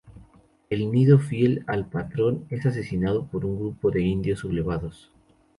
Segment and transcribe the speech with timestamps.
[0.71, 5.11] El indio fiel al patrón es asesinado por un grupo de indios sublevados.